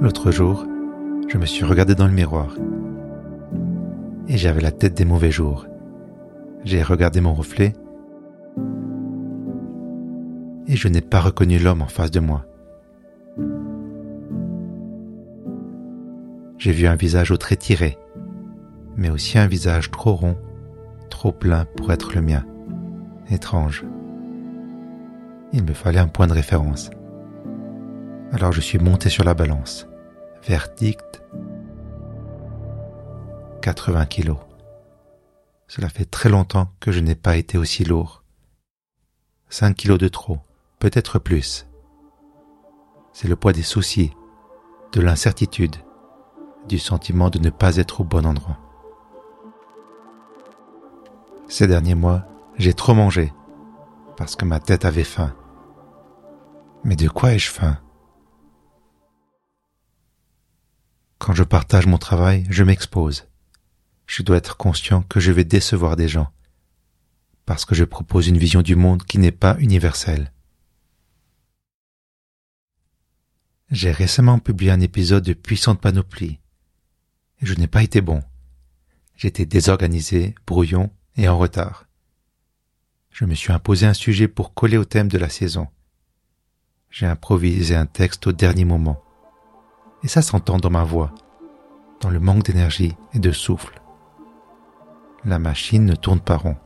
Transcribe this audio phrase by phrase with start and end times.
[0.00, 0.66] L'autre jour,
[1.28, 2.56] je me suis regardé dans le miroir
[4.28, 5.66] et j'avais la tête des mauvais jours.
[6.64, 7.72] J'ai regardé mon reflet
[10.66, 12.44] et je n'ai pas reconnu l'homme en face de moi.
[16.58, 17.96] J'ai vu un visage au trait tiré,
[18.96, 20.36] mais aussi un visage trop rond,
[21.08, 22.44] trop plein pour être le mien.
[23.30, 23.84] Étrange.
[25.52, 26.90] Il me fallait un point de référence.
[28.34, 29.86] Alors je suis monté sur la balance.
[30.42, 31.22] Verdict
[33.62, 34.38] 80 kilos.
[35.68, 38.24] Cela fait très longtemps que je n'ai pas été aussi lourd.
[39.50, 40.38] 5 kilos de trop,
[40.80, 41.68] peut-être plus.
[43.12, 44.12] C'est le poids des soucis,
[44.90, 45.76] de l'incertitude,
[46.66, 48.58] du sentiment de ne pas être au bon endroit.
[51.46, 52.24] Ces derniers mois,
[52.58, 53.32] j'ai trop mangé,
[54.16, 55.32] parce que ma tête avait faim.
[56.82, 57.78] Mais de quoi ai-je faim?
[61.24, 63.26] Quand je partage mon travail, je m'expose.
[64.06, 66.30] Je dois être conscient que je vais décevoir des gens,
[67.46, 70.34] parce que je propose une vision du monde qui n'est pas universelle.
[73.70, 76.40] J'ai récemment publié un épisode de Puissante Panoplie,
[77.40, 78.22] je n'ai pas été bon.
[79.16, 81.88] J'étais désorganisé, brouillon et en retard.
[83.10, 85.68] Je me suis imposé un sujet pour coller au thème de la saison.
[86.90, 89.03] J'ai improvisé un texte au dernier moment
[90.04, 91.12] et ça s'entend dans ma voix,
[92.00, 93.80] dans le manque d'énergie et de souffle.
[95.24, 96.56] La machine ne tourne pas rond.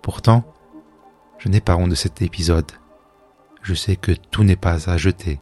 [0.00, 0.42] Pourtant,
[1.38, 2.72] je n'ai pas honte de cet épisode.
[3.62, 5.38] Je sais que tout n'est pas à jeter.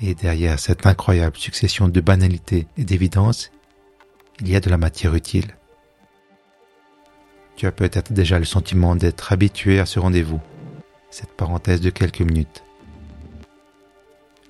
[0.00, 3.50] Et derrière cette incroyable succession de banalités et d'évidences,
[4.40, 5.56] il y a de la matière utile.
[7.56, 10.40] Tu as peut-être déjà le sentiment d'être habitué à ce rendez-vous,
[11.10, 12.64] cette parenthèse de quelques minutes.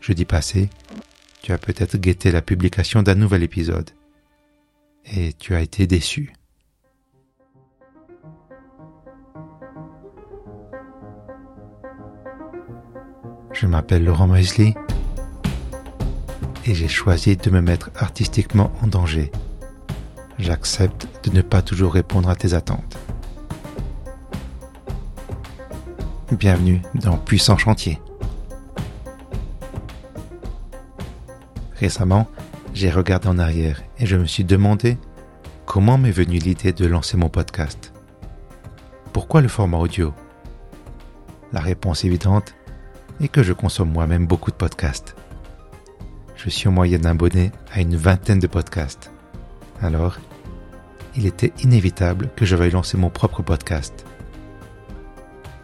[0.00, 0.68] Jeudi passé,
[1.46, 3.90] tu as peut-être guetté la publication d'un nouvel épisode
[5.14, 6.32] et tu as été déçu.
[13.52, 14.74] Je m'appelle Laurent Moisley
[16.64, 19.30] et j'ai choisi de me mettre artistiquement en danger.
[20.40, 22.98] J'accepte de ne pas toujours répondre à tes attentes.
[26.32, 28.00] Bienvenue dans Puissant Chantier.
[31.78, 32.26] Récemment,
[32.72, 34.98] j'ai regardé en arrière et je me suis demandé
[35.66, 37.92] comment m'est venue l'idée de lancer mon podcast.
[39.12, 40.14] Pourquoi le format audio?
[41.52, 42.54] La réponse évidente
[43.20, 45.16] est que je consomme moi-même beaucoup de podcasts.
[46.34, 49.10] Je suis en moyenne abonné à une vingtaine de podcasts.
[49.80, 50.18] Alors,
[51.14, 54.04] il était inévitable que je veuille lancer mon propre podcast.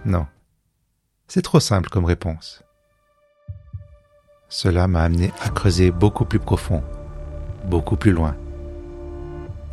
[0.04, 0.26] Non.
[1.28, 2.62] C'est trop simple comme réponse.
[4.54, 6.84] Cela m'a amené à creuser beaucoup plus profond,
[7.64, 8.36] beaucoup plus loin.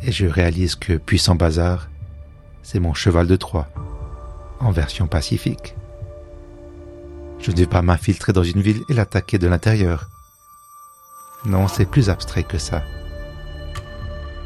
[0.00, 1.90] Et je réalise que Puissant Bazar,
[2.62, 3.68] c'est mon cheval de Troie,
[4.58, 5.76] en version pacifique.
[7.40, 10.08] Je ne vais pas m'infiltrer dans une ville et l'attaquer de l'intérieur.
[11.44, 12.82] Non, c'est plus abstrait que ça.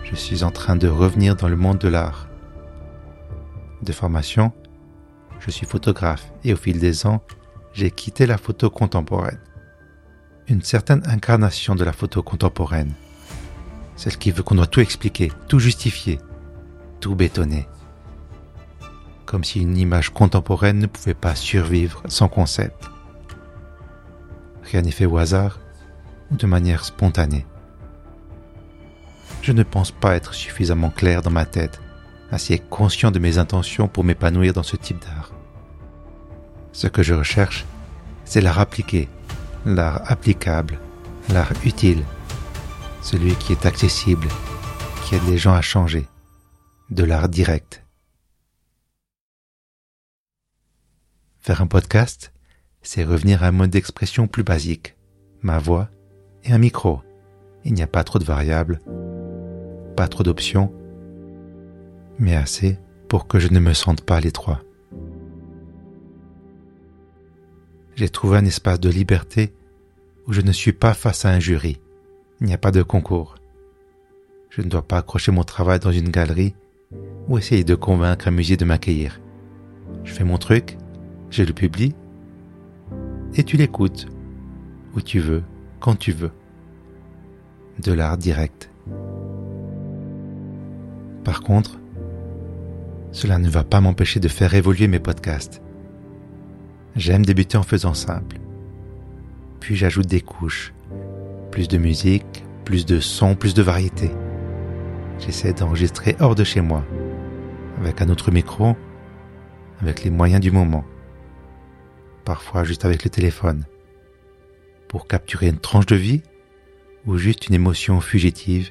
[0.02, 2.26] Je suis en train de revenir dans le monde de l'art.
[3.82, 4.50] De formation,
[5.38, 7.22] je suis photographe et au fil des ans,
[7.72, 9.38] j'ai quitté la photo contemporaine
[10.48, 12.92] une certaine incarnation de la photo contemporaine.
[13.96, 16.18] Celle qui veut qu'on doit tout expliquer, tout justifier,
[17.00, 17.66] tout bétonner.
[19.24, 22.90] Comme si une image contemporaine ne pouvait pas survivre sans concept.
[24.64, 25.60] Rien n'est fait au hasard
[26.30, 27.46] ou de manière spontanée.
[29.42, 31.80] Je ne pense pas être suffisamment clair dans ma tête,
[32.30, 35.32] assez conscient de mes intentions pour m'épanouir dans ce type d'art.
[36.72, 37.64] Ce que je recherche,
[38.24, 39.08] c'est l'art appliqué
[39.66, 40.78] l'art applicable,
[41.30, 42.04] l'art utile,
[43.00, 44.28] celui qui est accessible,
[45.04, 46.06] qui aide les gens à changer,
[46.90, 47.82] de l'art direct.
[51.40, 52.32] Faire un podcast,
[52.82, 54.96] c'est revenir à un mode d'expression plus basique,
[55.42, 55.88] ma voix
[56.44, 57.00] et un micro.
[57.64, 58.80] Il n'y a pas trop de variables,
[59.96, 60.72] pas trop d'options,
[62.18, 62.78] mais assez
[63.08, 64.60] pour que je ne me sente pas l'étroit.
[67.96, 69.52] j'ai trouvé un espace de liberté
[70.26, 71.80] où je ne suis pas face à un jury.
[72.40, 73.36] Il n'y a pas de concours.
[74.50, 76.54] Je ne dois pas accrocher mon travail dans une galerie
[77.28, 79.20] ou essayer de convaincre un musée de m'accueillir.
[80.04, 80.78] Je fais mon truc,
[81.30, 81.94] je le publie,
[83.34, 84.06] et tu l'écoutes,
[84.94, 85.42] où tu veux,
[85.80, 86.30] quand tu veux.
[87.82, 88.70] De l'art direct.
[91.24, 91.80] Par contre,
[93.10, 95.62] cela ne va pas m'empêcher de faire évoluer mes podcasts.
[96.94, 98.36] J'aime débuter en faisant simple.
[99.64, 100.74] Puis j'ajoute des couches,
[101.50, 104.10] Plus de musique, plus de son, plus de variété.
[105.18, 106.84] J'essaie d'enregistrer hors de chez moi,
[107.80, 108.76] avec un autre micro,
[109.80, 110.84] avec les moyens du moment,
[112.26, 113.64] parfois juste avec le téléphone,
[114.86, 116.20] pour capturer une tranche de vie
[117.06, 118.70] ou juste une émotion fugitive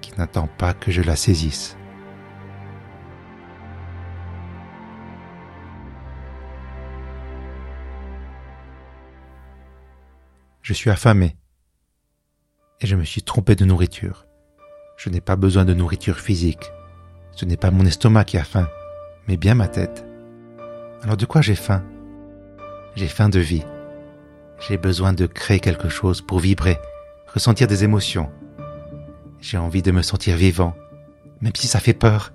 [0.00, 1.76] qui n'attend pas que je la saisisse.
[10.70, 11.34] Je suis affamé
[12.80, 14.28] et je me suis trompé de nourriture.
[14.96, 16.70] Je n'ai pas besoin de nourriture physique.
[17.32, 18.68] Ce n'est pas mon estomac qui a faim,
[19.26, 20.06] mais bien ma tête.
[21.02, 21.82] Alors de quoi j'ai faim?
[22.94, 23.64] J'ai faim de vie.
[24.60, 26.78] J'ai besoin de créer quelque chose pour vibrer,
[27.34, 28.30] ressentir des émotions.
[29.40, 30.76] J'ai envie de me sentir vivant,
[31.40, 32.32] même si ça fait peur,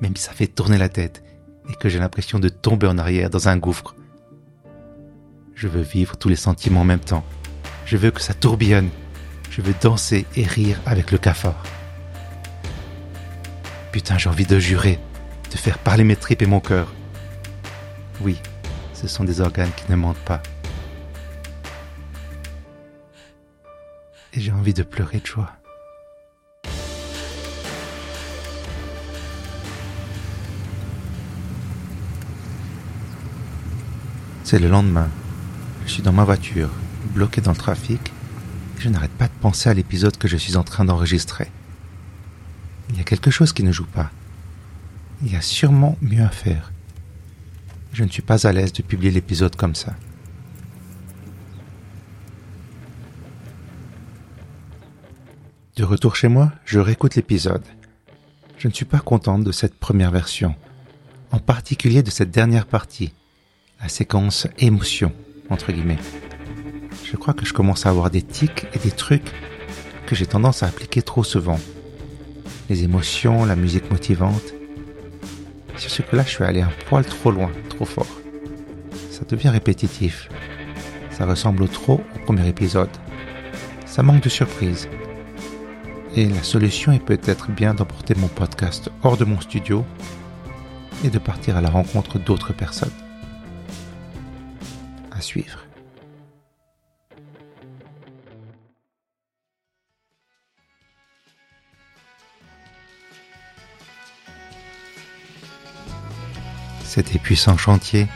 [0.00, 1.22] même si ça fait tourner la tête
[1.68, 3.94] et que j'ai l'impression de tomber en arrière dans un gouffre.
[5.54, 7.22] Je veux vivre tous les sentiments en même temps.
[7.86, 8.90] Je veux que ça tourbillonne.
[9.50, 11.62] Je veux danser et rire avec le cafard.
[13.92, 14.98] Putain, j'ai envie de jurer,
[15.52, 16.92] de faire parler mes tripes et mon cœur.
[18.20, 18.38] Oui,
[18.92, 20.42] ce sont des organes qui ne mentent pas.
[24.34, 25.52] Et j'ai envie de pleurer de joie.
[34.42, 35.08] C'est le lendemain.
[35.86, 36.70] Je suis dans ma voiture,
[37.06, 38.12] bloqué dans le trafic,
[38.78, 41.50] je n'arrête pas de penser à l'épisode que je suis en train d'enregistrer.
[42.90, 44.10] Il y a quelque chose qui ne joue pas.
[45.22, 46.72] Il y a sûrement mieux à faire.
[47.92, 49.94] Je ne suis pas à l'aise de publier l'épisode comme ça.
[55.76, 57.64] De retour chez moi, je réécoute l'épisode.
[58.58, 60.54] Je ne suis pas contente de cette première version,
[61.30, 63.12] en particulier de cette dernière partie,
[63.80, 65.12] la séquence émotion,
[65.50, 65.98] entre guillemets.
[67.08, 69.30] Je crois que je commence à avoir des tics et des trucs
[70.06, 71.60] que j'ai tendance à appliquer trop souvent.
[72.68, 74.42] Les émotions, la musique motivante.
[75.76, 78.08] Sur ce que là, je suis allé un poil trop loin, trop fort.
[79.12, 80.28] Ça devient répétitif.
[81.10, 82.90] Ça ressemble trop au premier épisode.
[83.84, 84.88] Ça manque de surprise.
[86.16, 89.84] Et la solution est peut-être bien d'emporter mon podcast hors de mon studio
[91.04, 92.90] et de partir à la rencontre d'autres personnes.
[95.12, 95.65] À suivre.
[106.96, 108.08] C'était Puissant Chantier,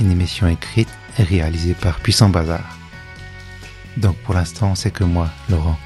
[0.00, 0.88] une émission écrite
[1.18, 2.78] et réalisée par Puissant Bazar.
[3.98, 5.78] Donc pour l'instant, c'est que moi, Laurent.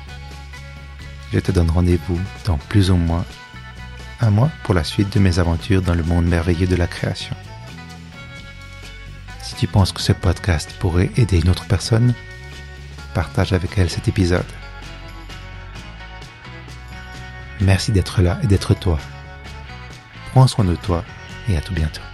[1.32, 3.24] Je te donne rendez-vous dans plus ou moins
[4.20, 7.34] un mois pour la suite de mes aventures dans le monde merveilleux de la création.
[9.42, 12.14] Si tu penses que ce podcast pourrait aider une autre personne,
[13.14, 14.46] partage avec elle cet épisode.
[17.60, 19.00] Merci d'être là et d'être toi.
[20.30, 21.02] Prends soin de toi
[21.48, 22.07] et à tout bientôt.